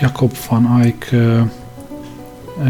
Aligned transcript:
Jakob 0.00 0.36
van 0.48 0.80
Eyck 0.82 1.14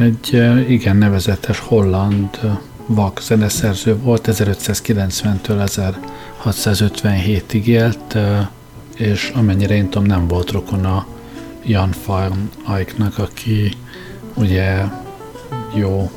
egy 0.00 0.32
igen 0.68 0.96
nevezetes 0.96 1.58
holland 1.58 2.40
vak 2.86 3.20
zeneszerző 3.22 3.96
volt, 3.96 4.28
1590-től 4.32 5.68
1657-ig 6.44 7.64
élt, 7.64 8.16
és 8.96 9.32
amennyire 9.34 9.74
én 9.74 9.88
tudom, 9.88 10.06
nem 10.06 10.28
volt 10.28 10.50
rokona 10.50 11.06
Jan 11.64 11.90
van 12.06 12.50
Eycknak, 12.74 13.18
aki 13.18 13.72
ugye 14.34 14.84
jó 15.74 16.10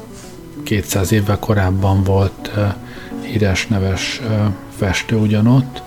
200 0.64 1.12
évvel 1.12 1.40
korábban 1.40 2.04
volt 2.04 2.52
híres 3.22 3.68
neves 3.68 4.22
festő 4.78 5.16
ugyanott. 5.16 5.82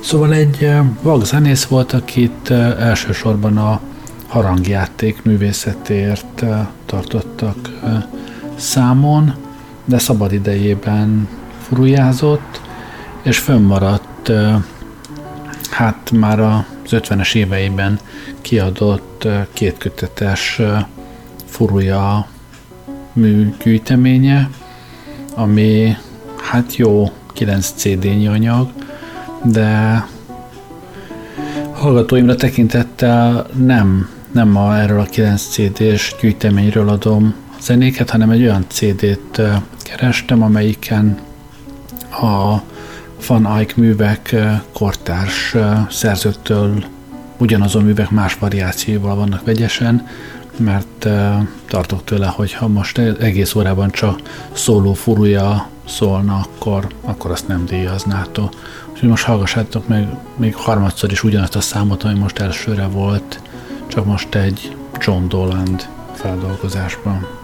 Szóval 0.00 0.32
egy 0.32 0.70
vak 1.02 1.24
zenész 1.24 1.64
volt, 1.64 1.92
akit 1.92 2.50
elsősorban 2.78 3.56
a 3.56 3.80
harangjáték 4.34 5.22
művészetért 5.22 6.44
tartottak 6.86 7.80
számon, 8.56 9.34
de 9.84 9.98
szabad 9.98 10.32
idejében 10.32 11.28
furujázott, 11.68 12.60
és 13.22 13.38
fönnmaradt 13.38 14.32
hát 15.70 16.10
már 16.10 16.40
az 16.40 16.90
50-es 16.90 17.34
éveiben 17.34 17.98
kiadott 18.40 19.28
kétkötetes 19.52 20.60
furúja 21.44 22.26
műgyűjteménye, 23.12 24.50
ami 25.34 25.96
hát 26.36 26.76
jó 26.76 27.10
9 27.32 27.72
CD-nyi 27.76 28.26
anyag, 28.26 28.72
de 29.42 30.06
hallgatóimra 31.72 32.34
tekintettel 32.34 33.46
nem, 33.56 34.13
nem 34.34 34.56
a, 34.56 34.78
erről 34.78 35.00
a 35.00 35.04
9 35.04 35.42
CD-s 35.42 36.14
gyűjteményről 36.20 36.88
adom 36.88 37.34
zenéket, 37.60 38.10
hanem 38.10 38.30
egy 38.30 38.42
olyan 38.42 38.64
CD-t 38.68 39.40
kerestem, 39.82 40.42
amelyiken 40.42 41.18
a 42.10 42.60
Van 43.26 43.56
Eyck 43.56 43.76
művek 43.76 44.34
kortárs 44.72 45.56
szerzőktől 45.90 46.84
ugyanazon 47.38 47.82
művek 47.82 48.10
más 48.10 48.34
variációval 48.34 49.14
vannak 49.14 49.44
vegyesen, 49.44 50.06
mert 50.56 51.08
tartok 51.68 52.04
tőle, 52.04 52.26
hogy 52.26 52.52
ha 52.52 52.68
most 52.68 52.98
egész 52.98 53.54
órában 53.54 53.90
csak 53.90 54.20
szóló 54.52 54.92
furúja 54.92 55.68
szólna, 55.88 56.34
akkor, 56.34 56.86
akkor 57.00 57.30
azt 57.30 57.48
nem 57.48 57.64
díjaznátó. 57.66 58.50
Úgyhogy 58.92 59.08
most 59.08 59.24
hallgassátok 59.24 59.88
meg 59.88 60.16
még 60.36 60.54
harmadszor 60.54 61.12
is 61.12 61.22
ugyanazt 61.22 61.56
a 61.56 61.60
számot, 61.60 62.02
ami 62.02 62.18
most 62.18 62.38
elsőre 62.38 62.86
volt, 62.86 63.40
csak 63.94 64.04
most 64.04 64.34
egy 64.34 64.76
John 64.98 65.28
Doland 65.28 65.88
feldolgozásban. 66.14 67.43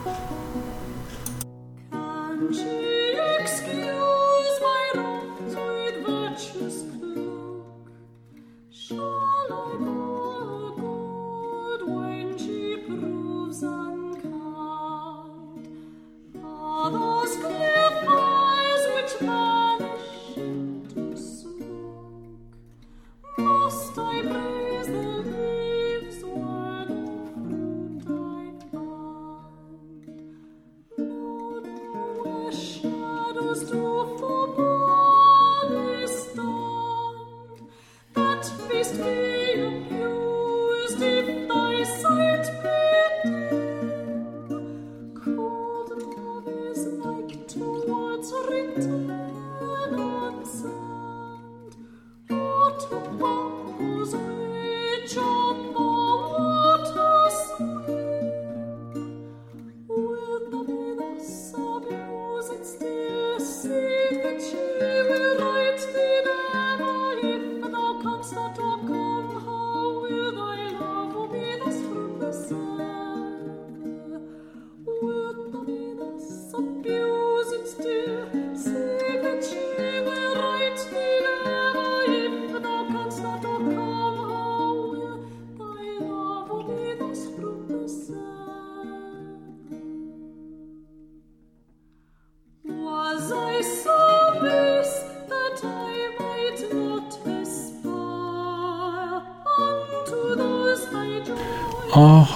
A 38.40 39.39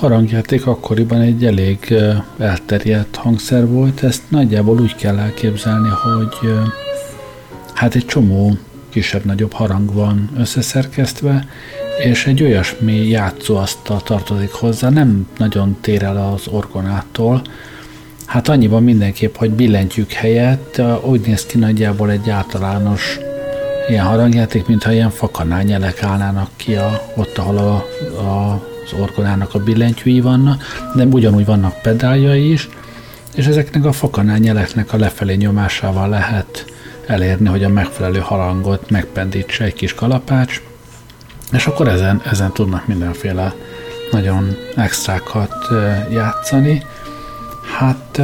harangjáték 0.04 0.66
akkoriban 0.66 1.20
egy 1.20 1.44
elég 1.44 1.94
elterjedt 2.38 3.16
hangszer 3.16 3.66
volt, 3.66 4.02
ezt 4.02 4.22
nagyjából 4.28 4.80
úgy 4.80 4.94
kell 4.94 5.18
elképzelni, 5.18 5.88
hogy 5.88 6.52
hát 7.74 7.94
egy 7.94 8.06
csomó 8.06 8.56
kisebb-nagyobb 8.88 9.52
harang 9.52 9.94
van 9.94 10.30
összeszerkesztve, 10.38 11.46
és 12.04 12.26
egy 12.26 12.42
olyasmi 12.42 13.08
játszóasztal 13.08 14.02
tartozik 14.02 14.52
hozzá, 14.52 14.88
nem 14.88 15.28
nagyon 15.38 15.76
tér 15.80 16.02
el 16.02 16.32
az 16.32 16.46
orgonától. 16.48 17.42
Hát 18.26 18.48
annyiban 18.48 18.82
mindenképp, 18.82 19.36
hogy 19.36 19.50
billentyűk 19.50 20.12
helyett 20.12 20.82
úgy 21.02 21.20
néz 21.20 21.46
ki 21.46 21.58
nagyjából 21.58 22.10
egy 22.10 22.30
általános 22.30 23.18
ilyen 23.88 24.04
harangjáték, 24.04 24.66
mintha 24.66 24.92
ilyen 24.92 25.10
fakanányelek 25.10 26.02
állnának 26.02 26.50
ki 26.56 26.74
a, 26.74 27.12
ott, 27.16 27.38
ahol 27.38 27.56
a, 27.56 27.74
a 28.22 28.72
az 28.84 28.92
orgonának 29.00 29.54
a 29.54 29.58
billentyűi 29.58 30.20
vannak, 30.20 30.62
de 30.94 31.04
ugyanúgy 31.04 31.44
vannak 31.44 31.82
pedáljai 31.82 32.52
is, 32.52 32.68
és 33.34 33.46
ezeknek 33.46 33.84
a 33.84 33.92
fakanányeleknek 33.92 34.92
a 34.92 34.96
lefelé 34.96 35.34
nyomásával 35.34 36.08
lehet 36.08 36.64
elérni, 37.06 37.48
hogy 37.48 37.64
a 37.64 37.68
megfelelő 37.68 38.18
harangot 38.18 38.90
megpendítse 38.90 39.64
egy 39.64 39.74
kis 39.74 39.94
kalapács, 39.94 40.62
és 41.52 41.66
akkor 41.66 41.88
ezen, 41.88 42.22
ezen 42.30 42.52
tudnak 42.52 42.86
mindenféle 42.86 43.54
nagyon 44.12 44.56
extrákat 44.76 45.54
játszani. 46.12 46.82
Hát 47.78 48.20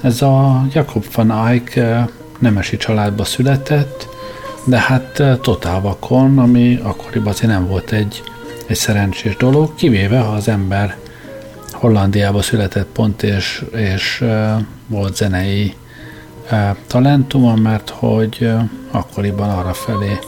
ez 0.00 0.22
a 0.22 0.66
Jakob 0.72 1.04
van 1.14 1.48
Eyck 1.48 1.80
nemesi 2.38 2.76
családba 2.76 3.24
született, 3.24 4.08
de 4.64 4.78
hát 4.78 5.22
totál 5.40 5.80
vakon, 5.80 6.38
ami 6.38 6.80
akkoriban 6.82 7.32
azért 7.32 7.52
nem 7.52 7.66
volt 7.66 7.92
egy 7.92 8.22
egy 8.66 8.76
szerencsés 8.76 9.36
dolog, 9.36 9.74
kivéve 9.74 10.18
ha 10.18 10.32
az 10.32 10.48
ember 10.48 10.96
Hollandiába 11.72 12.42
született 12.42 12.86
pont, 12.92 13.22
és, 13.22 13.64
és 13.72 14.20
uh, 14.20 14.60
volt 14.86 15.16
zenei 15.16 15.74
uh, 16.50 16.76
talentuma, 16.86 17.54
mert 17.54 17.90
hogy 17.90 18.36
uh, 18.40 18.62
akkoriban 18.90 19.50
arra 19.50 19.72
felé 19.72 20.18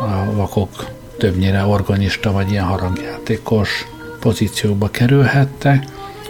a 0.00 0.32
vakok 0.32 0.86
többnyire 1.18 1.64
organista 1.64 2.32
vagy 2.32 2.50
ilyen 2.50 2.64
harangjátékos 2.64 3.86
pozícióba 4.20 4.90
kerülhettek, 4.90 5.84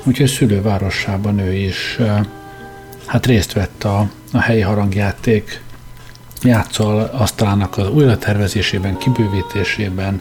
úgyhogy 0.04 0.28
szülővárosában 0.28 1.38
ő 1.38 1.52
is 1.52 1.98
hát 3.06 3.26
részt 3.26 3.52
vett 3.52 3.84
a, 3.84 4.10
a 4.32 4.38
helyi 4.40 4.60
harangjáték 4.60 5.62
játszó 6.42 6.98
asztalának 7.12 7.78
az 7.78 7.90
újratervezésében, 7.90 8.98
kibővítésében, 8.98 10.20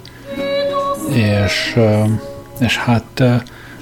és, 1.14 1.80
és 2.60 2.78
hát 2.78 3.24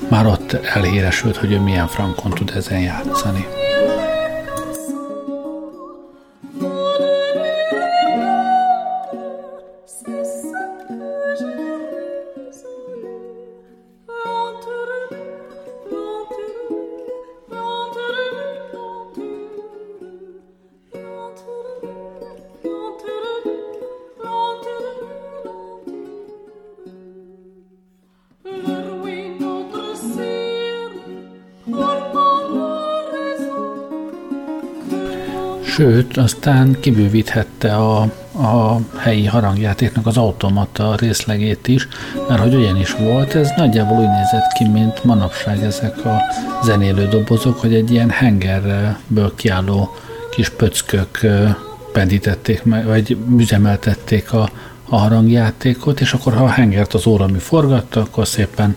már 0.09 0.25
ott 0.25 0.53
elhíresült, 0.53 1.37
hogy 1.37 1.51
ő 1.51 1.59
milyen 1.59 1.87
frankon 1.87 2.31
tud 2.31 2.51
ezen 2.55 2.79
játszani. 2.79 3.58
Sőt, 35.79 36.17
aztán 36.17 36.77
kibővíthette 36.79 37.75
a, 37.75 38.01
a 38.31 38.79
helyi 38.97 39.25
harangjátéknak 39.25 40.07
az 40.07 40.17
automata 40.17 40.95
részlegét 40.95 41.67
is, 41.67 41.87
mert 42.27 42.41
hogy 42.41 42.55
olyan 42.55 42.77
is 42.77 42.93
volt, 42.93 43.35
ez 43.35 43.49
nagyjából 43.57 43.97
úgy 43.97 44.09
nézett 44.09 44.51
ki, 44.57 44.67
mint 44.67 45.03
manapság 45.03 45.63
ezek 45.63 46.05
a 46.05 46.21
zenélő 46.63 47.07
dobozok, 47.07 47.59
hogy 47.59 47.73
egy 47.73 47.91
ilyen 47.91 48.09
hengerből 48.09 49.35
kiálló 49.35 49.95
kis 50.31 50.49
pöckök 50.49 51.19
pendítették 51.91 52.63
meg, 52.63 52.85
vagy 52.85 53.17
üzemeltették 53.37 54.33
a, 54.33 54.49
a 54.89 54.97
harangjátékot, 54.97 56.01
és 56.01 56.13
akkor 56.13 56.33
ha 56.33 56.43
a 56.43 56.49
hengert 56.49 56.93
az 56.93 57.07
óra 57.07 57.27
mi 57.27 57.39
forgatta, 57.39 57.99
akkor 57.99 58.27
szépen 58.27 58.75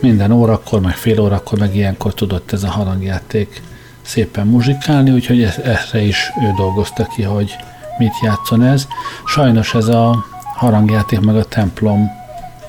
minden 0.00 0.30
órakor, 0.30 0.80
meg 0.80 0.94
fél 0.94 1.20
órakor, 1.20 1.58
meg 1.58 1.76
ilyenkor 1.76 2.14
tudott 2.14 2.52
ez 2.52 2.62
a 2.62 2.70
harangjáték 2.70 3.62
szépen 4.06 4.46
muzsikálni, 4.46 5.10
úgyhogy 5.10 5.42
erre 5.42 6.00
is 6.00 6.32
ő 6.42 6.52
dolgozta 6.56 7.04
ki, 7.04 7.22
hogy 7.22 7.56
mit 7.98 8.20
játszon 8.22 8.62
ez. 8.62 8.86
Sajnos 9.24 9.74
ez 9.74 9.86
a 9.86 10.24
harangjáték 10.54 11.20
meg 11.20 11.36
a 11.36 11.44
templom 11.44 12.10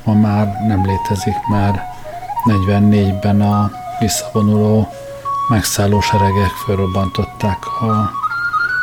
ma 0.03 0.13
már 0.13 0.65
nem 0.67 0.85
létezik, 0.85 1.35
mert 1.49 1.79
44-ben 2.45 3.41
a 3.41 3.71
visszavonuló 3.99 4.87
megszálló 5.49 6.01
seregek 6.01 6.49
fölrobbantották 6.65 7.65
a 7.65 8.11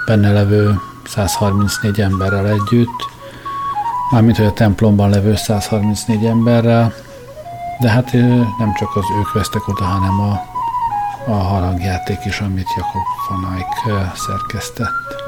benne 0.07 0.33
levő 0.33 0.81
134 1.05 2.01
emberrel 2.01 2.49
együtt, 2.49 3.09
mármint 4.11 4.37
hogy 4.37 4.47
a 4.47 4.53
templomban 4.53 5.11
levő 5.11 5.37
134 5.37 6.25
emberrel, 6.25 6.93
de 7.81 7.89
hát 7.89 8.13
nem 8.59 8.75
csak 8.79 8.97
az 8.97 9.05
ők 9.19 9.33
vesztek 9.33 9.69
oda, 9.69 9.85
hanem 9.85 10.21
a, 10.21 10.54
a 11.27 11.33
harangjáték 11.33 12.25
is, 12.25 12.41
amit 12.41 12.67
Jakob 12.77 13.03
van 13.29 13.55
Eyck 13.55 14.17
szerkesztett. 14.17 15.24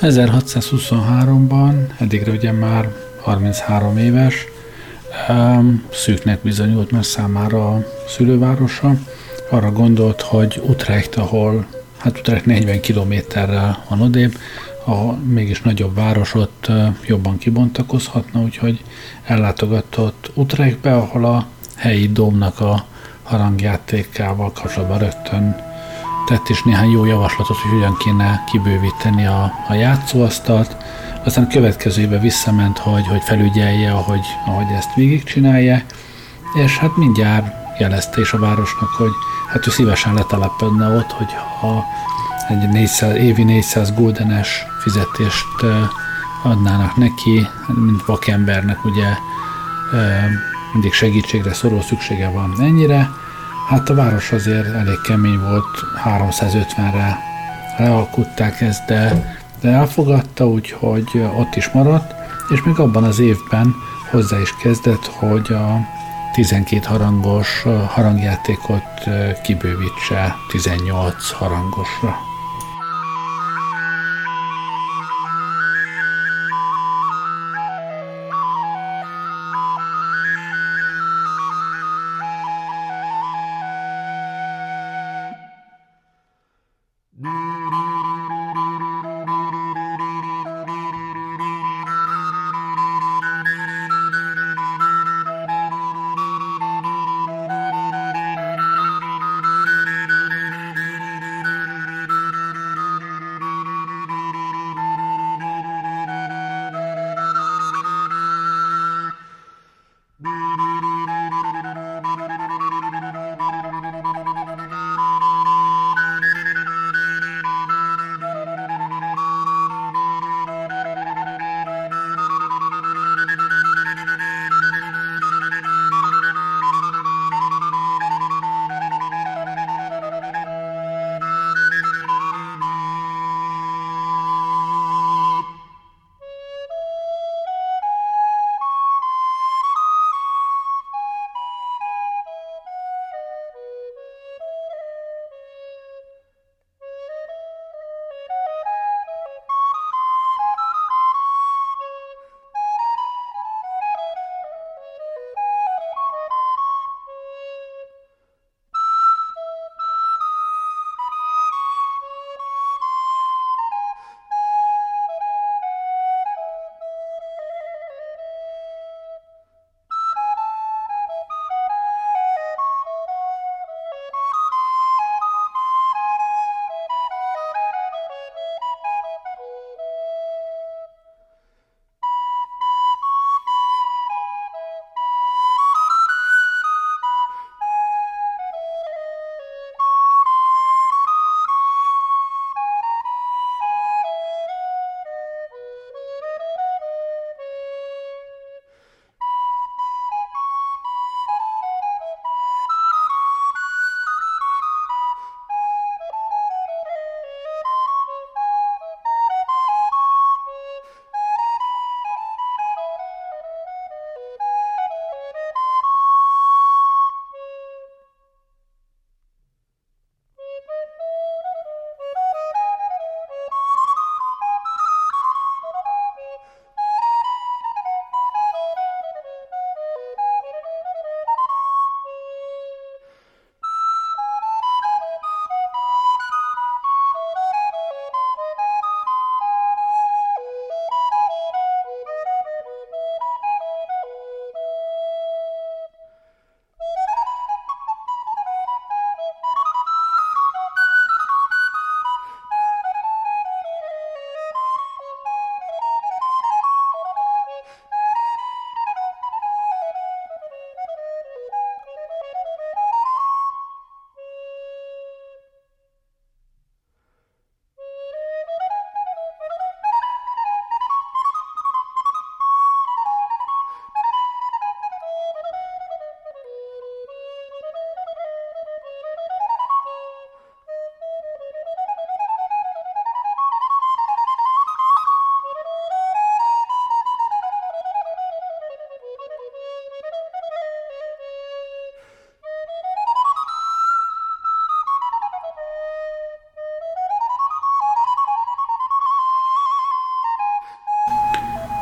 1623-ban, 0.00 1.74
eddigre 1.98 2.32
ugye 2.32 2.52
már 2.52 2.88
33 3.20 3.96
éves, 3.96 4.46
szűknek 5.92 6.42
bizonyult 6.42 6.90
már 6.90 7.04
számára 7.04 7.68
a 7.68 7.84
szülővárosa. 8.08 8.94
Arra 9.50 9.72
gondolt, 9.72 10.20
hogy 10.20 10.62
Utrecht, 10.66 11.16
ahol 11.16 11.66
hát 11.98 12.18
Utrecht 12.18 12.46
40 12.46 12.80
kilométerrel 12.80 13.84
van 13.88 14.00
odébb, 14.00 14.34
a 14.86 15.12
mégis 15.12 15.62
nagyobb 15.62 15.94
város 15.94 16.34
ott 16.34 16.66
jobban 17.06 17.38
kibontakozhatna, 17.38 18.40
úgyhogy 18.40 18.84
ellátogatott 19.24 20.30
Utrechtbe, 20.34 20.96
ahol 20.96 21.24
a 21.24 21.46
helyi 21.76 22.08
domnak 22.08 22.60
a 22.60 22.86
harangjátékával 23.22 24.52
kapcsolatban 24.52 24.98
rögtön 24.98 25.69
tett 26.30 26.48
is 26.48 26.62
néhány 26.62 26.90
jó 26.90 27.04
javaslatot, 27.04 27.56
hogy 27.56 27.70
hogyan 27.70 27.96
kéne 27.96 28.44
kibővíteni 28.50 29.26
a, 29.26 29.52
a 29.68 29.74
játszóasztalt. 29.74 30.76
Aztán 31.24 31.44
a 31.44 31.52
következő 31.52 32.02
évben 32.02 32.20
visszament, 32.20 32.78
hogy, 32.78 33.06
hogy 33.06 33.22
felügyelje, 33.22 33.92
ahogy, 33.92 34.26
ahogy 34.46 34.66
ezt 34.76 34.94
végigcsinálja, 34.94 35.82
és 36.54 36.78
hát 36.78 36.96
mindjárt 36.96 37.52
jelezte 37.78 38.20
is 38.20 38.32
a 38.32 38.38
városnak, 38.38 38.88
hogy 38.88 39.10
hát 39.48 39.66
ő 39.66 39.70
szívesen 39.70 40.14
letelepedne 40.14 40.96
ott, 40.96 41.10
hogy 41.10 41.32
ha 41.60 41.84
egy 42.48 42.68
400, 42.68 43.16
évi 43.16 43.42
400 43.42 43.94
guldenes 43.94 44.64
fizetést 44.82 45.64
adnának 46.42 46.96
neki, 46.96 47.46
mint 47.66 48.04
vakembernek 48.04 48.84
ugye 48.84 49.08
mindig 50.72 50.92
segítségre 50.92 51.52
szorul 51.52 51.82
szüksége 51.82 52.28
van 52.28 52.54
ennyire. 52.60 53.10
Hát 53.70 53.88
a 53.88 53.94
város 53.94 54.32
azért 54.32 54.74
elég 54.74 55.00
kemény 55.00 55.38
volt, 55.38 55.84
350-re 56.04 57.18
lealkutták 57.78 58.60
ezt, 58.60 58.86
de, 58.86 59.34
de 59.60 59.68
elfogadta, 59.68 60.48
úgyhogy 60.48 61.06
ott 61.36 61.56
is 61.56 61.70
maradt, 61.70 62.14
és 62.48 62.62
még 62.62 62.78
abban 62.78 63.04
az 63.04 63.18
évben 63.18 63.74
hozzá 64.10 64.40
is 64.40 64.56
kezdett, 64.56 65.04
hogy 65.04 65.52
a 65.52 65.78
12 66.32 66.80
harangos 66.86 67.62
harangjátékot 67.88 69.08
kibővítse 69.42 70.36
18 70.50 71.30
harangosra. 71.30 72.29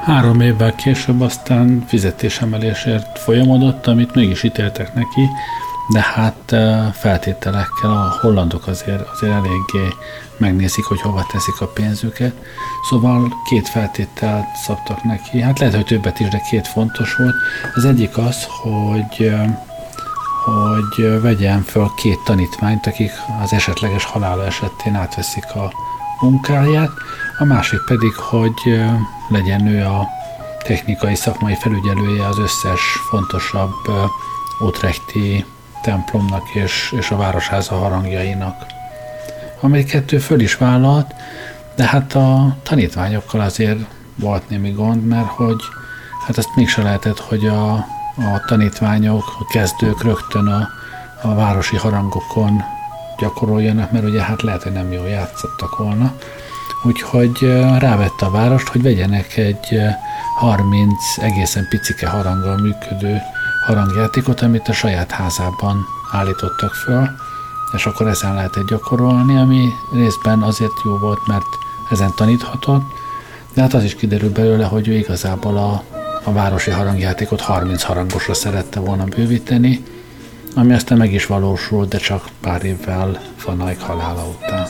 Három 0.09 0.41
évvel 0.41 0.75
később 0.75 1.21
aztán 1.21 1.85
fizetésemelésért 1.87 3.19
folyamodott, 3.19 3.87
amit 3.87 4.15
mégis 4.15 4.43
ítéltek 4.43 4.95
neki, 4.95 5.29
de 5.93 6.01
hát 6.01 6.55
feltételekkel 6.97 7.91
a 7.91 8.19
hollandok 8.21 8.67
azért, 8.67 9.09
azért 9.09 9.33
eléggé 9.33 9.95
megnézik, 10.37 10.85
hogy 10.85 11.01
hova 11.01 11.27
teszik 11.33 11.61
a 11.61 11.67
pénzüket. 11.67 12.35
Szóval 12.91 13.33
két 13.49 13.69
feltételt 13.69 14.47
szabtak 14.67 15.03
neki, 15.03 15.41
hát 15.41 15.59
lehet, 15.59 15.75
hogy 15.75 15.85
többet 15.85 16.21
is, 16.21 16.29
de 16.29 16.41
két 16.51 16.67
fontos 16.67 17.17
volt. 17.17 17.35
Az 17.75 17.85
egyik 17.85 18.19
az, 18.19 18.45
hogy 18.45 19.33
hogy 20.45 21.21
vegyen 21.21 21.63
föl 21.63 21.91
két 21.97 22.19
tanítványt, 22.25 22.87
akik 22.87 23.11
az 23.43 23.53
esetleges 23.53 24.05
halála 24.05 24.45
esetén 24.47 24.95
átveszik 24.95 25.55
a 25.55 25.73
munkáját, 26.21 26.91
a 27.39 27.45
másik 27.45 27.81
pedig, 27.81 28.15
hogy 28.15 28.81
legyen 29.29 29.67
ő 29.67 29.85
a 29.85 30.09
technikai 30.63 31.15
szakmai 31.15 31.55
felügyelője 31.55 32.27
az 32.27 32.39
összes 32.39 32.81
fontosabb 33.11 33.75
Utrechti 34.61 35.45
templomnak 35.83 36.55
és, 36.55 36.95
és 36.99 37.11
a 37.11 37.17
városháza 37.17 37.75
harangjainak. 37.75 38.67
Amely 39.61 39.85
kettő 39.85 40.19
föl 40.19 40.41
is 40.41 40.57
vállalt, 40.57 41.15
de 41.75 41.87
hát 41.87 42.15
a 42.15 42.57
tanítványokkal 42.63 43.41
azért 43.41 43.79
volt 44.15 44.49
némi 44.49 44.71
gond, 44.71 45.07
mert 45.07 45.27
hogy 45.27 45.61
hát 46.27 46.39
ezt 46.39 46.57
mégse 46.57 46.83
lehetett, 46.83 47.19
hogy 47.19 47.47
a, 47.47 47.73
a 48.17 48.45
tanítványok, 48.47 49.37
a 49.39 49.47
kezdők 49.47 50.03
rögtön 50.03 50.47
a, 50.47 50.69
a 51.23 51.35
városi 51.35 51.77
harangokon 51.77 52.63
gyakoroljanak, 53.21 53.93
mert 53.93 54.05
ugye 54.05 54.23
hát 54.23 54.43
lehet, 54.43 54.63
hogy 54.63 54.73
nem 54.73 54.93
jól 54.93 55.09
játszottak 55.09 55.77
volna. 55.77 56.13
Úgyhogy 56.83 57.39
rávette 57.79 58.27
a 58.27 58.31
várost, 58.31 58.69
hogy 58.69 58.83
vegyenek 58.83 59.37
egy 59.37 59.79
30 60.35 60.93
egészen 61.21 61.67
picike 61.69 62.09
haranggal 62.09 62.57
működő 62.57 63.21
harangjátékot, 63.67 64.41
amit 64.41 64.69
a 64.69 64.73
saját 64.73 65.11
házában 65.11 65.87
állítottak 66.13 66.75
föl, 66.75 67.09
és 67.73 67.87
akkor 67.87 68.09
ezen 68.09 68.35
lehetett 68.35 68.69
gyakorolni, 68.69 69.39
ami 69.39 69.69
részben 69.93 70.43
azért 70.43 70.85
jó 70.85 70.99
volt, 70.99 71.27
mert 71.27 71.47
ezen 71.91 72.13
taníthatott, 72.17 72.83
de 73.55 73.61
hát 73.61 73.75
az 73.75 73.85
is 73.85 73.95
kiderül 73.95 74.33
belőle, 74.33 74.65
hogy 74.65 74.89
ő 74.89 74.93
igazából 74.93 75.57
a, 75.57 75.83
a 76.25 76.33
városi 76.33 76.71
harangjátékot 76.71 77.41
30 77.41 77.83
harangosra 77.83 78.35
szerette 78.35 78.81
volna 78.81 79.05
bővíteni, 79.05 79.85
ami 80.59 80.73
aztán 80.73 80.99
meg 80.99 81.13
is 81.13 81.27
valósult, 81.27 81.89
de 81.89 81.99
csak 81.99 82.29
pár 82.41 82.65
évvel 82.65 83.21
Van 83.45 83.69
Eyck 83.69 83.81
halála 83.81 84.27
után. 84.29 84.67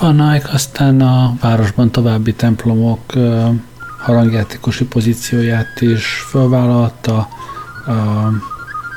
Van 0.00 0.20
aztán 0.52 1.00
a 1.00 1.34
városban 1.40 1.90
további 1.90 2.34
templomok 2.34 3.00
harangjátékosi 3.98 4.84
pozícióját 4.84 5.80
is 5.80 6.06
felvállalta, 6.30 7.28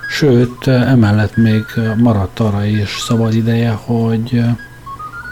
sőt, 0.09 0.67
emellett 0.67 1.35
még 1.35 1.63
maradt 1.97 2.39
arra 2.39 2.65
is 2.65 2.89
szabad 2.99 3.33
ideje, 3.33 3.71
hogy 3.71 4.43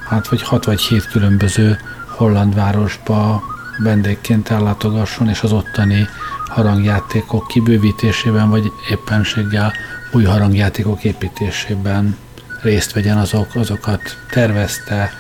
hát 0.10 0.27
vagy 0.27 0.41
hat 0.41 0.65
vagy 0.65 0.82
hét 0.82 1.08
különböző 1.08 1.77
holland 2.08 2.56
városba 2.56 3.43
vendégként 3.77 4.49
ellátogasson, 4.49 5.30
és 5.30 5.41
az 5.41 5.51
ottani 5.51 6.08
harangjátékok 6.47 7.47
kibővítésében, 7.47 8.49
vagy 8.49 8.71
éppenséggel 8.89 9.73
új 10.12 10.23
harangjátékok 10.23 11.03
építésében 11.03 12.17
részt 12.62 12.93
vegyen, 12.93 13.17
azok, 13.17 13.56
azokat 13.56 14.01
tervezte, 14.30 15.12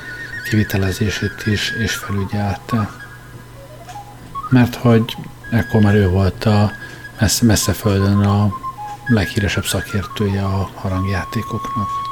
kivitelezését 0.49 1.45
is, 1.45 1.71
és 1.71 1.95
felügyelte. 1.95 2.89
Mert 4.49 4.75
hogy 4.75 5.15
ekkor 5.51 5.81
már 5.81 5.95
ő 5.95 6.09
volt 6.09 6.45
a 6.45 6.71
messze, 7.19 7.45
messze 7.45 7.73
földön 7.73 8.19
a 8.19 8.53
leghíresebb 9.07 9.65
szakértője 9.65 10.43
a 10.43 10.69
harangjátékoknak. 10.75 12.06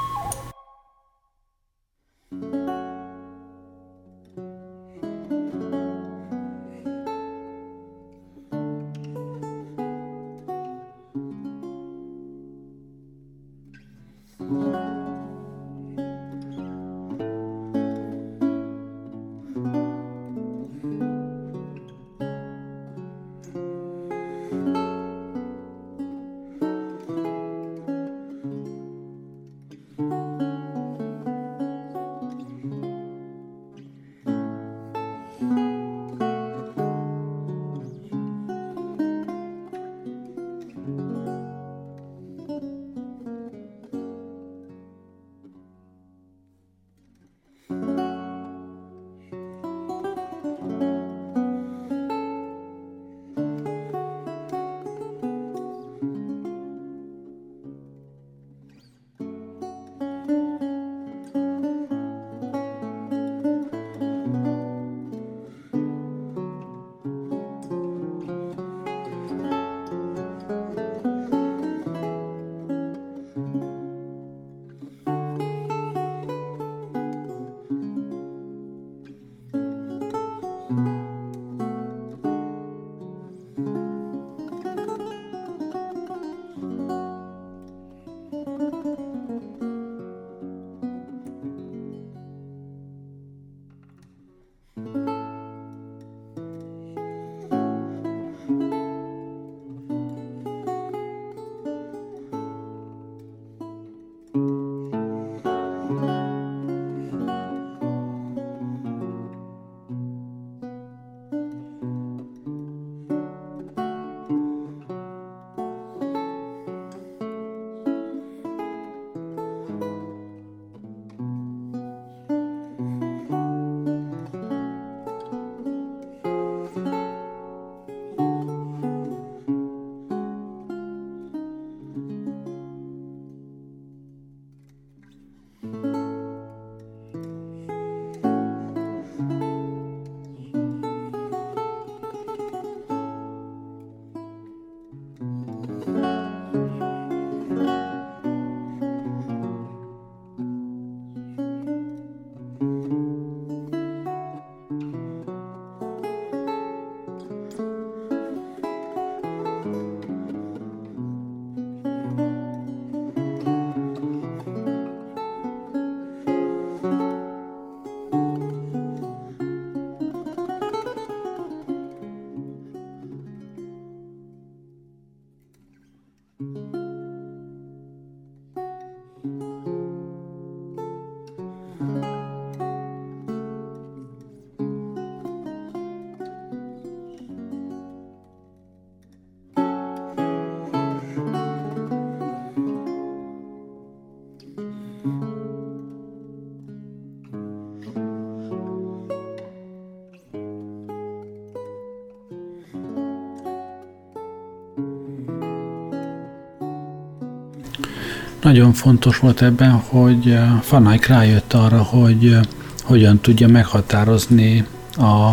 Nagyon 208.45 208.73
fontos 208.73 209.19
volt 209.19 209.41
ebben, 209.41 209.71
hogy 209.71 210.37
Fanayk 210.61 211.07
eh, 211.07 211.17
rájött 211.17 211.53
arra, 211.53 211.83
hogy 211.83 212.27
eh, 212.27 212.41
hogyan 212.83 213.19
tudja 213.19 213.47
meghatározni 213.47 214.65
a 214.97 215.31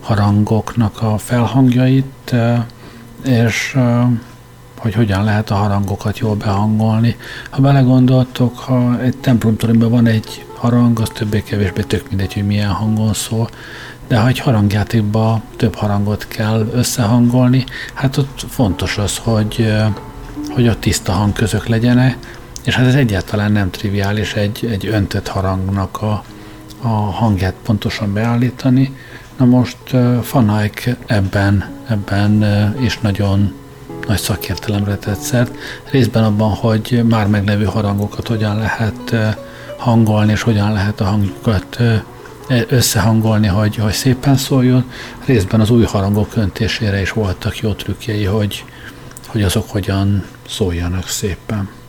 harangoknak 0.00 1.02
a 1.02 1.18
felhangjait, 1.18 2.32
eh, 2.32 2.62
és 3.24 3.76
hogy 4.78 4.94
hogyan 4.94 5.24
lehet 5.24 5.50
a 5.50 5.54
harangokat 5.54 6.18
jól 6.18 6.34
behangolni. 6.34 7.16
Ha 7.50 7.60
belegondoltok, 7.60 8.58
ha 8.58 9.00
egy 9.00 9.16
templomtoronyban 9.16 9.90
van 9.90 10.06
egy 10.06 10.44
harang, 10.56 11.00
az 11.00 11.08
többé-kevésbé 11.08 11.82
tök 11.82 12.08
mindegy, 12.08 12.34
hogy 12.34 12.46
milyen 12.46 12.70
hangon 12.70 13.14
szól, 13.14 13.48
de 14.08 14.18
ha 14.18 14.28
egy 14.28 14.38
harangjátékban 14.38 15.42
több 15.56 15.74
harangot 15.74 16.28
kell 16.28 16.68
összehangolni, 16.72 17.64
hát 17.94 18.16
ott 18.16 18.44
fontos 18.48 18.98
az, 18.98 19.16
hogy 19.16 19.72
hogy 20.52 20.68
ott 20.68 20.80
tiszta 20.80 21.12
hangközök 21.12 21.66
legyenek, 21.66 22.16
és 22.64 22.74
hát 22.74 22.86
ez 22.86 22.94
egyáltalán 22.94 23.52
nem 23.52 23.70
triviális 23.70 24.34
egy, 24.34 24.68
egy 24.70 24.86
öntött 24.86 25.28
harangnak 25.28 26.02
a, 26.02 26.24
a 26.80 26.88
hangját 26.88 27.54
pontosan 27.64 28.12
beállítani. 28.12 28.96
Na 29.36 29.44
most 29.44 29.76
uh, 29.92 30.20
Fanajk 30.20 30.96
ebben, 31.06 31.64
ebben 31.88 32.30
uh, 32.76 32.84
is 32.84 32.98
nagyon 32.98 33.52
nagy 34.06 34.18
szakértelemre 34.18 34.96
tett 34.96 35.20
szert. 35.20 35.54
Részben 35.90 36.24
abban, 36.24 36.50
hogy 36.50 37.02
már 37.08 37.26
meglevő 37.26 37.64
harangokat 37.64 38.28
hogyan 38.28 38.56
lehet 38.56 39.10
uh, 39.12 39.34
hangolni, 39.76 40.32
és 40.32 40.42
hogyan 40.42 40.72
lehet 40.72 41.00
a 41.00 41.04
hangjukat 41.04 41.76
uh, 41.80 41.94
összehangolni, 42.68 43.46
hogy, 43.46 43.76
hogy 43.76 43.92
szépen 43.92 44.36
szóljon. 44.36 44.90
Részben 45.24 45.60
az 45.60 45.70
új 45.70 45.84
harangok 45.84 46.36
öntésére 46.36 47.00
is 47.00 47.12
voltak 47.12 47.58
jó 47.58 47.72
trükkjei, 47.72 48.24
hogy, 48.24 48.64
hogy 49.26 49.42
azok 49.42 49.70
hogyan 49.70 50.24
szóljanak 50.52 51.08
szépen. 51.08 51.81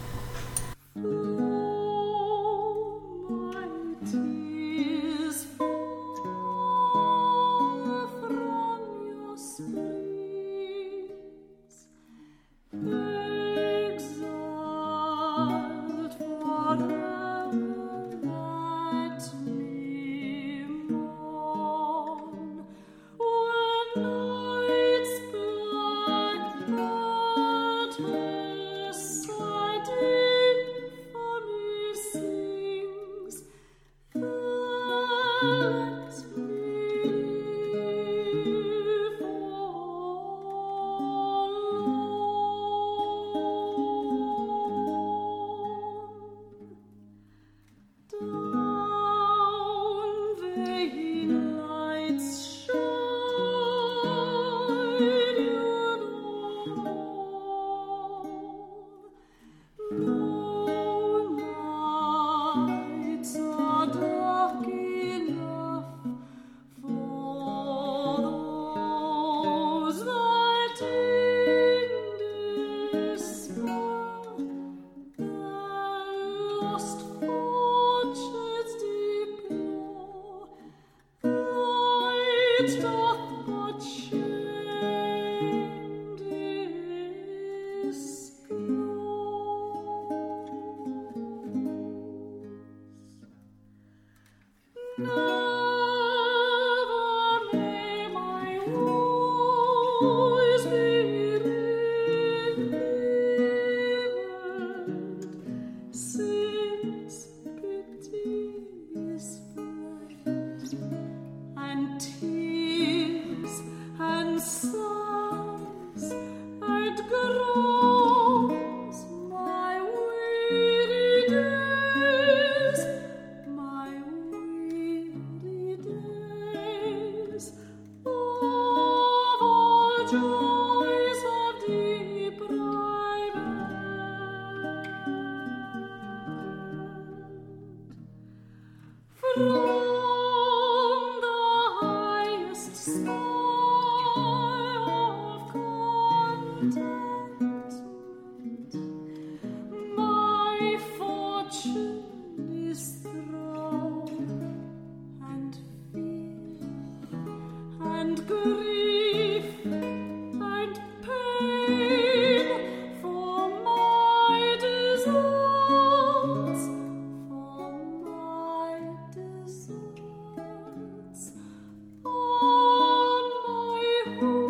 you. 174.05 174.42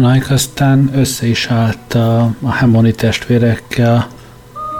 Van 0.00 0.22
aztán 0.28 0.90
össze 0.94 1.26
is 1.26 1.46
állt 1.46 1.94
a, 1.94 2.34
a 2.42 2.52
Hemoni 2.52 2.92
testvérekkel, 2.92 4.08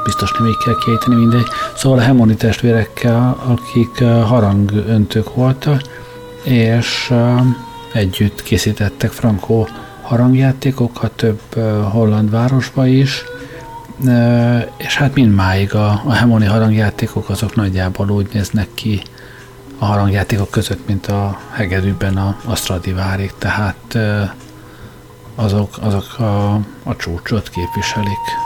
biztos 0.05 0.33
nem 0.39 0.47
így 0.47 0.57
kell 0.65 0.75
kiejteni 0.85 1.15
mindegy, 1.15 1.47
szóval 1.77 1.99
a 1.99 2.03
Hemoni 2.03 2.35
testvérekkel, 2.35 3.37
akik 3.47 4.05
harangöntők 4.05 5.35
voltak, 5.35 5.83
és 6.45 7.12
együtt 7.93 8.43
készítettek 8.43 9.11
frankó 9.11 9.69
harangjátékokat 10.03 11.12
több 11.12 11.41
holland 11.91 12.31
városba 12.31 12.87
is, 12.87 13.25
és 14.77 14.97
hát 14.97 15.15
mindmáig 15.15 15.75
a, 15.75 16.03
a 16.05 16.12
Hemoni 16.12 16.47
harangjátékok 16.47 17.29
azok 17.29 17.55
nagyjából 17.55 18.11
úgy 18.11 18.29
néznek 18.33 18.69
ki 18.75 19.03
a 19.79 19.85
harangjátékok 19.85 20.51
között, 20.51 20.87
mint 20.87 21.07
a 21.07 21.39
hegedűben 21.53 22.17
a, 22.17 22.37
a 22.45 22.55
Stradivárik, 22.55 23.33
tehát 23.39 23.99
azok, 25.35 25.78
azok 25.80 26.18
a, 26.18 26.55
a 26.82 26.97
csúcsot 26.97 27.49
képviselik. 27.49 28.43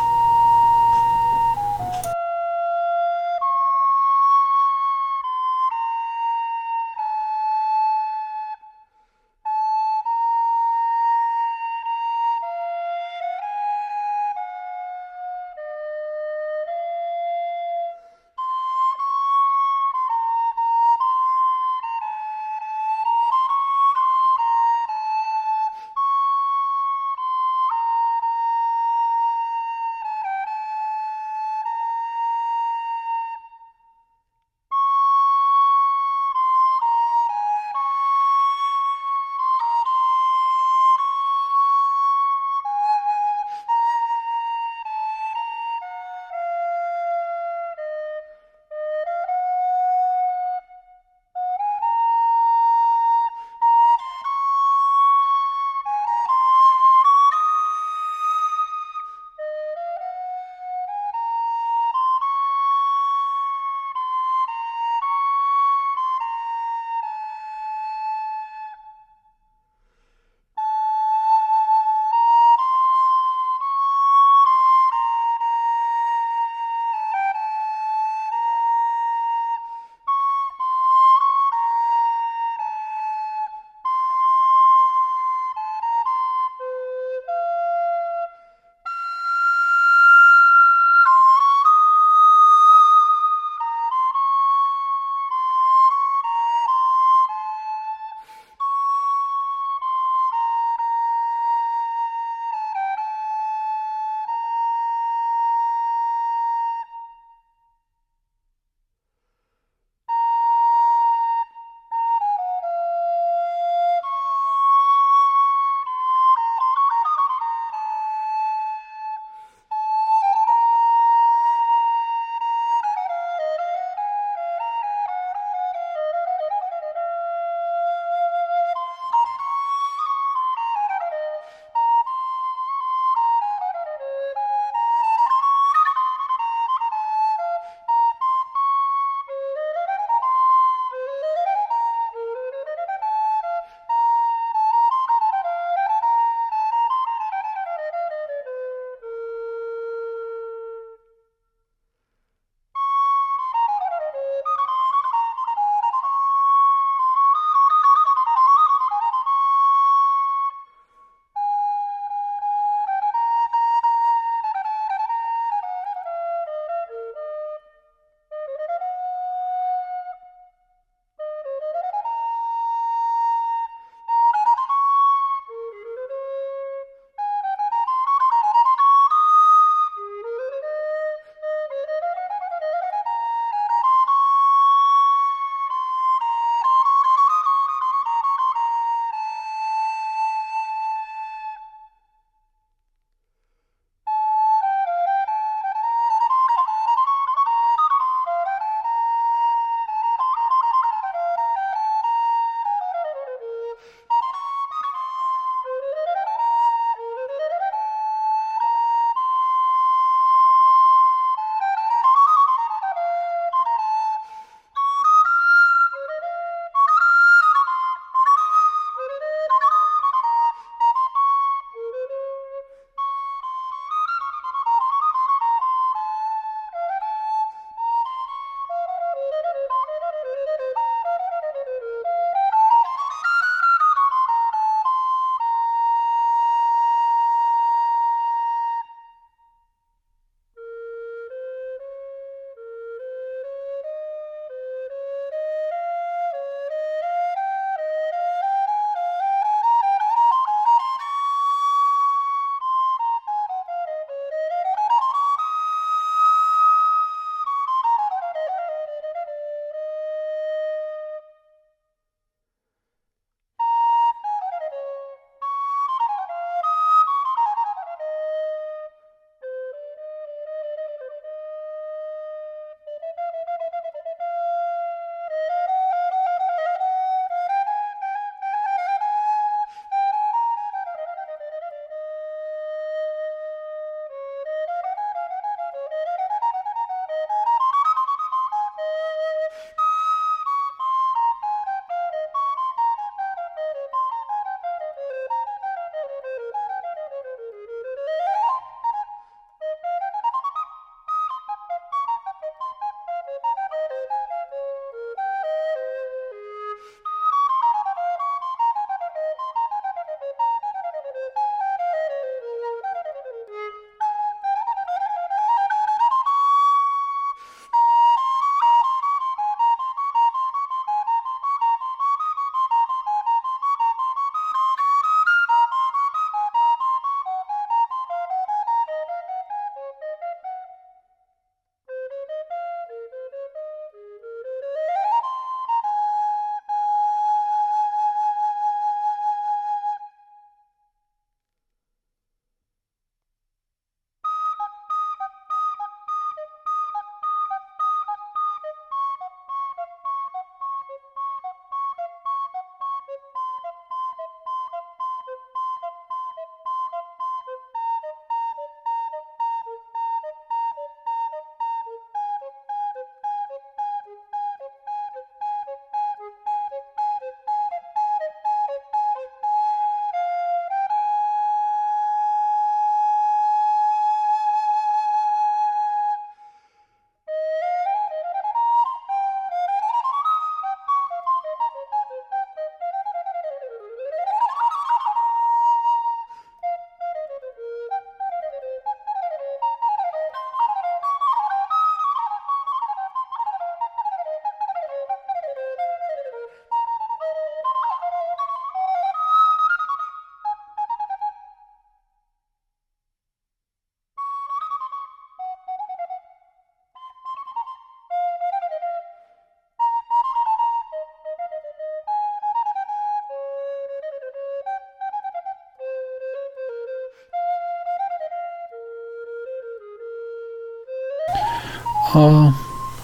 A 422.12 422.54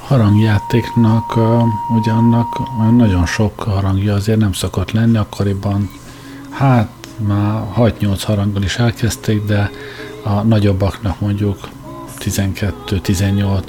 harangjátéknak, 0.07 1.37
ugye 1.89 2.11
annak 2.13 2.61
nagyon 2.97 3.27
sok 3.27 3.63
harangja 3.63 4.15
azért 4.15 4.39
nem 4.39 4.53
szokott 4.53 4.91
lenni, 4.91 5.17
akkoriban 5.17 5.91
hát 6.51 6.89
már 7.27 7.63
6-8 7.77 8.21
haranggal 8.25 8.63
is 8.63 8.77
elkezdték, 8.77 9.45
de 9.45 9.71
a 10.23 10.31
nagyobbaknak 10.31 11.21
mondjuk 11.21 11.69
12-18 12.19 13.63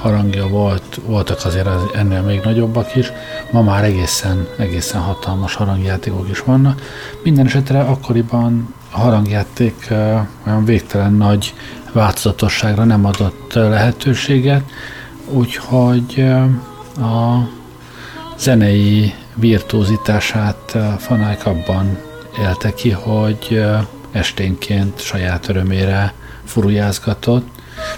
harangja 0.00 0.48
volt, 0.48 1.00
voltak 1.06 1.44
azért 1.44 1.94
ennél 1.94 2.22
még 2.22 2.40
nagyobbak 2.44 2.96
is, 2.96 3.12
ma 3.52 3.62
már 3.62 3.84
egészen, 3.84 4.48
egészen 4.58 5.00
hatalmas 5.00 5.54
harangjátékok 5.54 6.28
is 6.30 6.40
vannak. 6.40 6.82
Minden 7.22 7.46
esetre 7.46 7.80
akkoriban 7.80 8.74
a 8.90 8.98
harangjáték 8.98 9.88
olyan 10.46 10.64
végtelen 10.64 11.12
nagy 11.12 11.54
változatosságra 11.92 12.84
nem 12.84 13.04
adott 13.04 13.52
lehetőséget, 13.52 14.62
úgyhogy 15.28 16.24
a 16.96 17.48
zenei 18.38 19.14
virtuózitását 19.34 20.76
Fanájk 20.98 21.46
abban 21.46 21.98
élte 22.38 22.74
ki, 22.74 22.90
hogy 22.90 23.64
esténként 24.12 25.00
saját 25.00 25.48
örömére 25.48 26.12
furujázgatott. 26.44 27.46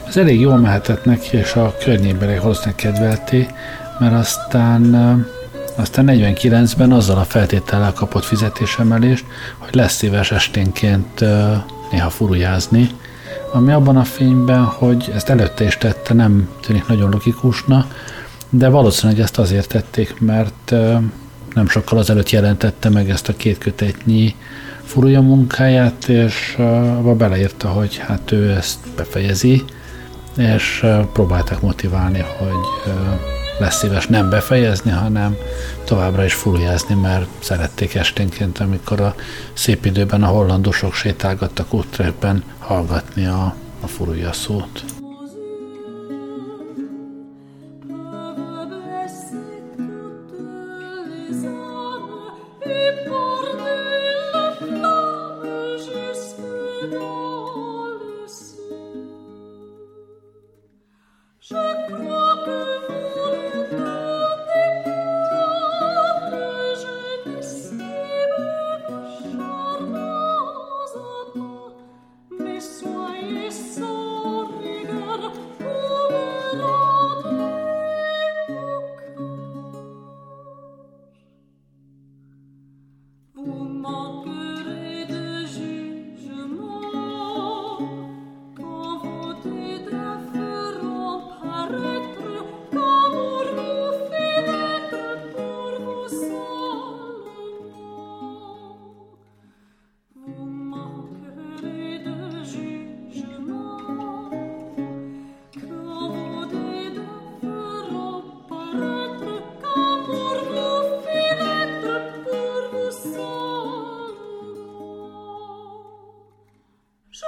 Ez 0.07 0.17
elég 0.17 0.41
jól 0.41 0.57
mehetett 0.57 1.05
neki, 1.05 1.37
és 1.37 1.53
a 1.53 1.75
környékbeli 1.85 2.39
valószínűleg 2.39 2.75
kedvelté, 2.75 3.49
mert 3.99 4.15
aztán 4.15 4.95
aztán 5.77 6.05
49-ben 6.09 6.93
azzal 6.93 7.19
a 7.19 7.25
feltétellel 7.25 7.93
kapott 7.93 8.25
fizetésemelést, 8.25 9.25
hogy 9.59 9.75
lesz 9.75 9.95
szíves 9.95 10.31
esténként 10.31 11.25
néha 11.91 12.11
furujázni, 12.11 12.89
ami 13.53 13.73
abban 13.73 13.97
a 13.97 14.05
fényben, 14.05 14.65
hogy 14.65 15.11
ezt 15.15 15.29
előtte 15.29 15.65
is 15.65 15.77
tette, 15.77 16.15
nem 16.15 16.49
tűnik 16.61 16.87
nagyon 16.87 17.11
logikusna, 17.11 17.87
de 18.51 18.69
valószínűleg 18.69 19.23
ezt 19.23 19.39
azért 19.39 19.69
tették, 19.69 20.21
mert 20.21 20.75
nem 21.55 21.69
sokkal 21.69 21.99
azelőtt 21.99 22.31
jelentette 22.31 22.89
meg 22.89 23.11
ezt 23.11 23.29
a 23.29 23.37
két 23.37 23.59
kötetnyi 23.59 24.35
furúja 24.85 25.21
munkáját, 25.21 26.09
és 26.09 26.55
abba 26.59 27.15
beleírta, 27.15 27.69
hogy 27.69 27.97
hát 27.97 28.33
ő 28.33 28.51
ezt 28.51 28.79
befejezi, 28.97 29.65
és 30.37 30.87
próbálták 31.13 31.61
motiválni, 31.61 32.25
hogy 32.39 32.93
lesz 33.59 33.79
szíves 33.79 34.07
nem 34.07 34.31
befejezni, 34.31 34.91
hanem 34.91 35.37
továbbra 35.91 36.25
is 36.25 36.35
furuljázni, 36.35 36.95
mert 36.95 37.29
szerették 37.39 37.95
esténként, 37.95 38.59
amikor 38.59 39.01
a 39.01 39.15
szép 39.53 39.85
időben 39.85 40.23
a 40.23 40.27
hollandosok 40.27 40.95
sétálgattak 40.95 41.75
útrekben 41.75 42.45
hallgatni 42.59 43.27
a, 43.27 43.55
a 43.81 43.87
furulja 43.87 44.33
szót. 44.33 45.00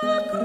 Czekaj. 0.00 0.41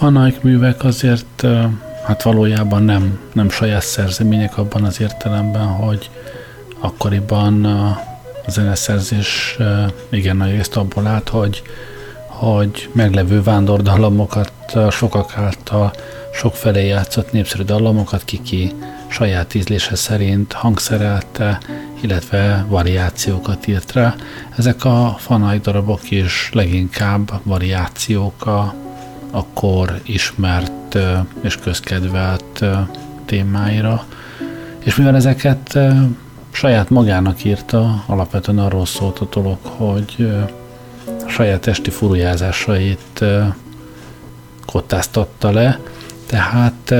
Fanaik 0.00 0.42
művek 0.42 0.84
azért 0.84 1.46
hát 2.06 2.22
valójában 2.22 2.82
nem, 2.82 3.18
nem 3.32 3.50
saját 3.50 3.82
szerzemények 3.82 4.58
abban 4.58 4.84
az 4.84 5.00
értelemben, 5.00 5.66
hogy 5.66 6.10
akkoriban 6.78 7.64
a 7.64 8.00
zeneszerzés 8.46 9.58
igen 10.10 10.36
nagy 10.36 10.50
részt 10.50 10.76
abból 10.76 11.06
állt, 11.06 11.28
hogy, 11.28 11.62
hogy 12.26 12.90
meglevő 12.92 13.42
vándordallamokat 13.42 14.52
sokak 14.90 15.32
által 15.36 15.92
sokfelé 16.32 16.86
játszott 16.86 17.32
népszerű 17.32 17.62
dallamokat 17.62 18.24
kiki 18.24 18.72
saját 19.08 19.54
ízlése 19.54 19.96
szerint 19.96 20.52
hangszerelte, 20.52 21.58
illetve 22.00 22.64
variációkat 22.68 23.66
írt 23.66 23.92
rá. 23.92 24.14
Ezek 24.56 24.84
a 24.84 25.16
fanai 25.18 25.58
darabok 25.58 26.10
is 26.10 26.50
leginkább 26.52 27.30
variációk 27.42 28.46
a 28.46 28.74
akkor 29.30 30.00
ismert 30.04 30.98
és 31.40 31.56
közkedvelt 31.56 32.64
témáira. 33.24 34.04
És 34.78 34.96
mivel 34.96 35.14
ezeket 35.16 35.78
saját 36.50 36.90
magának 36.90 37.44
írta, 37.44 38.04
alapvetően 38.06 38.58
arról 38.58 38.86
szólt 38.86 39.18
a 39.18 39.28
dolog, 39.32 39.58
hogy 39.62 40.32
a 41.26 41.28
saját 41.28 41.60
testi 41.60 41.90
furujázásait 41.90 43.24
kottáztatta 44.66 45.50
le, 45.50 45.78
tehát 46.26 46.94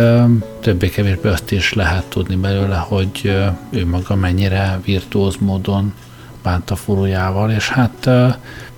többé-kevésbé 0.61 1.29
azt 1.29 1.51
is 1.51 1.73
lehet 1.73 2.05
tudni 2.05 2.37
belőle, 2.37 2.77
hogy 2.77 3.39
ő 3.71 3.87
maga 3.87 4.15
mennyire 4.15 4.81
virtuóz 4.85 5.37
módon 5.37 5.95
bánta 6.43 6.77
furujával, 6.77 7.51
és 7.51 7.69
hát 7.69 8.09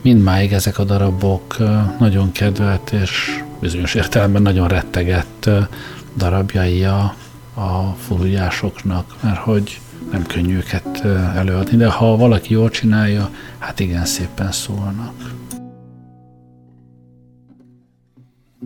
mindmáig 0.00 0.52
ezek 0.52 0.78
a 0.78 0.84
darabok 0.84 1.56
nagyon 1.98 2.32
kedvelt 2.32 2.92
és 2.92 3.41
bizonyos 3.62 3.94
értelemben 3.94 4.42
nagyon 4.42 4.68
rettegett 4.68 5.50
darabjai 6.16 6.84
a, 6.84 7.14
a 7.54 7.96
furujásoknak, 8.06 9.16
mert 9.20 9.38
hogy 9.38 9.80
nem 10.10 10.26
könnyű 10.26 10.56
őket 10.56 11.04
előadni, 11.34 11.76
de 11.76 11.88
ha 11.88 12.16
valaki 12.16 12.52
jól 12.52 12.70
csinálja, 12.70 13.30
hát 13.58 13.80
igen 13.80 14.04
szépen 14.04 14.52
szólnak. 14.52 15.30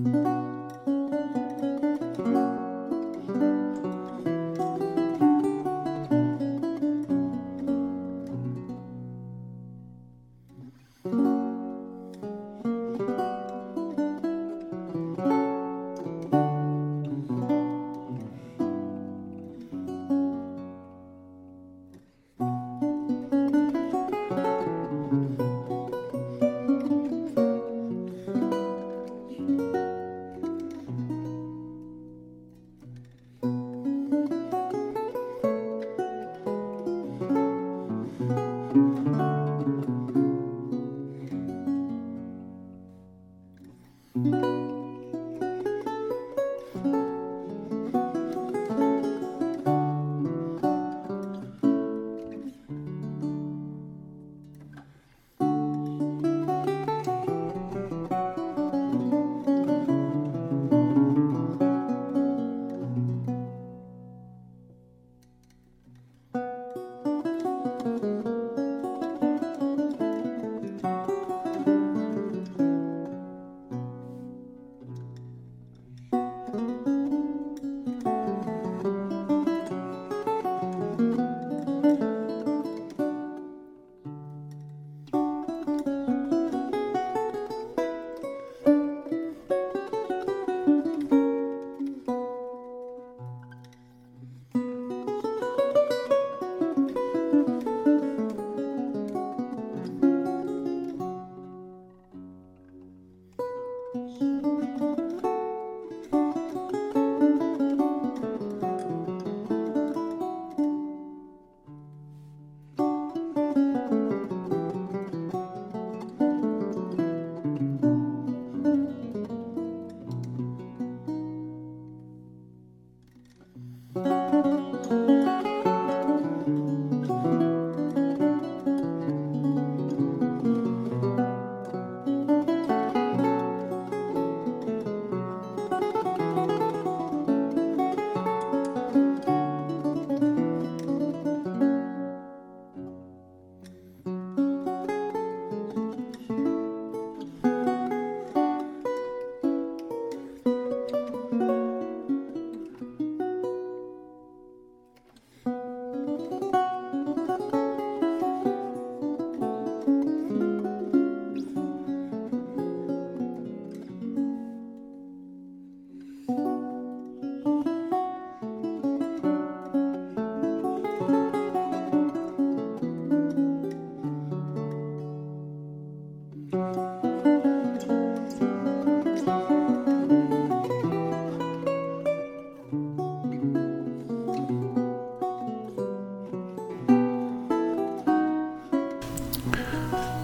thank 0.05 0.26
you 0.26 0.36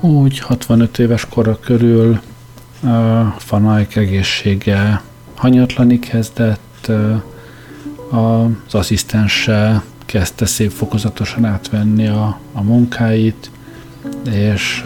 úgy 0.02 0.38
65 0.38 0.98
éves 0.98 1.26
kora 1.28 1.58
körül 1.60 2.20
Fanaik 3.38 3.96
egészsége 3.96 5.02
hanyatlani 5.34 5.98
kezdett, 5.98 6.90
az 8.10 8.74
asszisztense 8.74 9.82
kezdte 10.06 10.46
szép 10.46 10.70
fokozatosan 10.70 11.44
átvenni 11.44 12.06
a, 12.06 12.38
a 12.52 12.62
munkáit, 12.62 13.50
és 14.30 14.84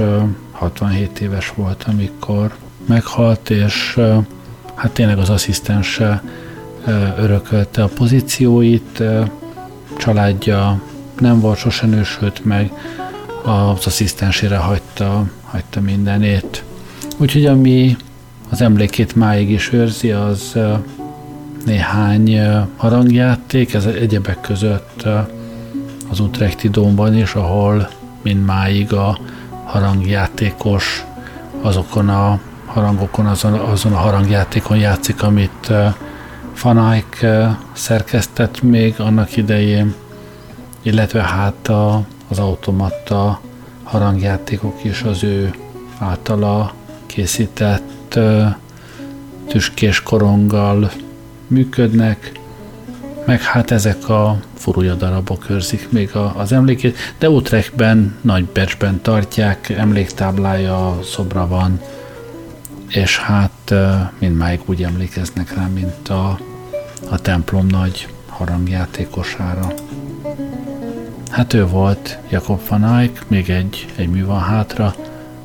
67 0.53 1.21
éves 1.21 1.53
volt, 1.55 1.85
amikor 1.89 2.55
meghalt, 2.87 3.51
és 3.51 4.01
hát 4.75 4.91
tényleg 4.93 5.19
az 5.19 5.31
asszisztense 5.31 6.23
örökölte 7.19 7.83
a 7.83 7.89
pozícióit, 7.95 9.03
családja 9.99 10.81
nem 11.19 11.41
volt, 11.41 11.59
sose 11.59 11.87
nősült 11.87 12.45
meg, 12.45 12.73
az 13.47 13.87
asszisztensére 13.87 14.57
hagyta, 14.57 15.25
hagyta 15.43 15.81
mindenét. 15.81 16.65
Úgyhogy 17.17 17.47
ami 17.47 17.97
az 18.51 18.61
emlékét 18.61 19.15
máig 19.15 19.51
is 19.51 19.73
őrzi, 19.73 20.11
az 20.11 20.59
néhány 21.65 22.41
harangjáték, 22.77 23.75
ez 23.75 23.85
egyebek 23.85 24.41
között 24.41 25.03
az 26.11 26.21
Utrechti 26.21 26.69
Dómban 26.69 27.17
is, 27.17 27.35
ahol 27.35 27.89
mindmáig 28.23 28.93
a 28.93 29.19
harangjátékos 29.65 31.05
azokon 31.63 32.09
a 32.09 32.41
harangokon, 32.67 33.27
azon, 33.27 33.53
azon 33.53 33.93
a 33.93 33.97
harangjátékon 33.97 34.77
játszik, 34.77 35.23
amit 35.23 35.73
Eyck 36.93 37.27
szerkesztett 37.73 38.63
még 38.63 38.95
annak 38.99 39.37
idején, 39.37 39.95
illetve 40.83 41.23
hát 41.23 41.69
a, 41.69 42.03
az 42.29 42.39
automata 42.39 43.41
harangjátékok 43.83 44.85
is 44.85 45.03
az 45.03 45.25
ő 45.25 45.55
általa 45.99 46.73
készített 47.07 48.19
tüskés 49.49 50.03
koronggal 50.03 50.91
működnek, 51.47 52.33
meg 53.25 53.43
hát 53.43 53.71
ezek 53.71 54.09
a 54.09 54.41
furúja 54.55 54.95
darabok 54.95 55.51
őrzik 55.51 55.91
még 55.91 56.17
a, 56.17 56.33
az 56.37 56.53
emlékét, 56.53 56.97
de 57.19 57.31
Utrechtben, 57.31 58.17
nagy 58.21 58.45
becsben 58.45 59.01
tartják, 59.03 59.69
emléktáblája, 59.69 60.99
szobra 61.03 61.47
van, 61.47 61.81
és 62.89 63.19
hát 63.19 63.75
mindmáig 64.19 64.61
úgy 64.65 64.83
emlékeznek 64.83 65.55
rá, 65.55 65.67
mint 65.67 66.09
a, 66.09 66.39
a 67.11 67.19
templom 67.21 67.67
nagy 67.67 68.09
harangjátékosára. 68.29 69.73
Hát 71.37 71.53
ő 71.53 71.67
volt 71.67 72.19
Jakob 72.31 72.61
van 72.69 72.85
Eyck, 72.85 73.29
még 73.29 73.51
egy, 73.51 73.87
egy 73.97 74.09
mű 74.09 74.25
van 74.25 74.41
hátra, 74.41 74.95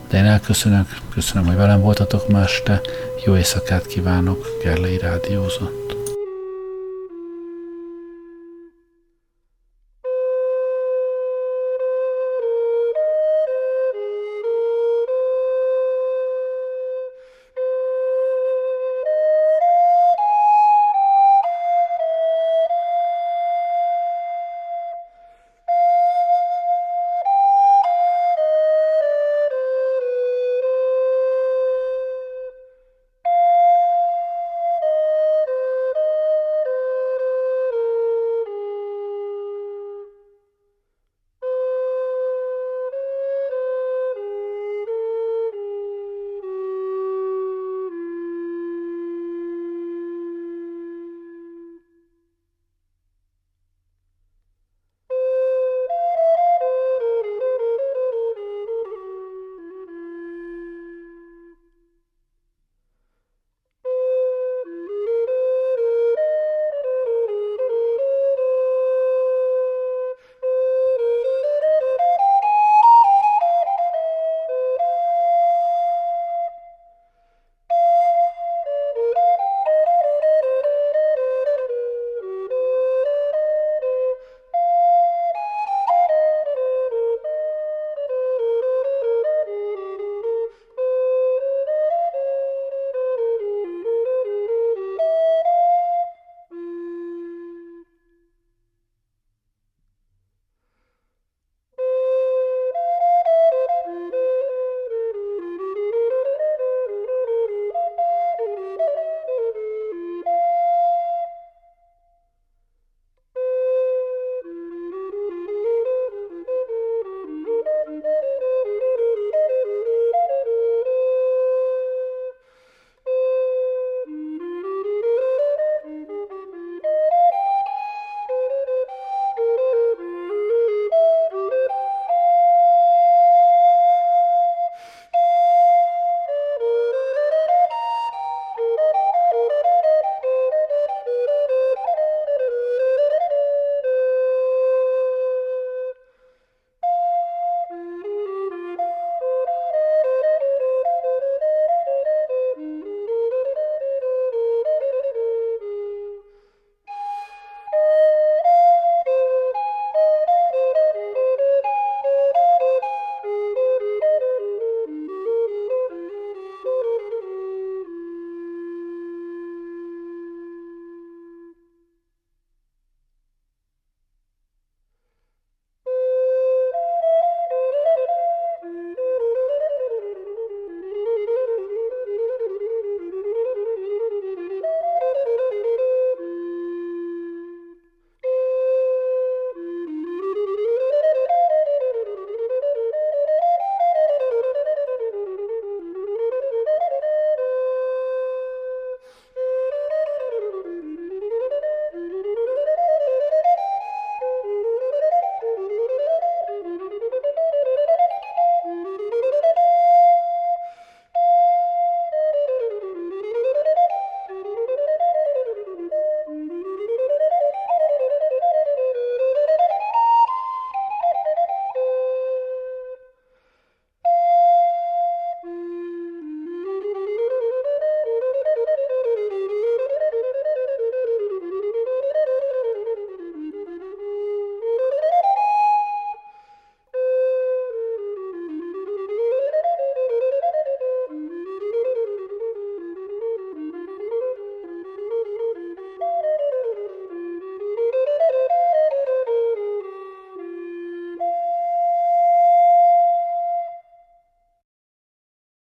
de 0.09 0.17
én 0.17 0.25
elköszönök, 0.25 0.97
köszönöm, 1.13 1.45
hogy 1.45 1.55
velem 1.55 1.81
voltatok 1.81 2.29
ma 2.29 2.41
este, 2.41 2.81
jó 3.25 3.35
éjszakát 3.35 3.85
kívánok, 3.85 4.47
Gerlei 4.63 4.97
Rádiózott. 4.97 6.00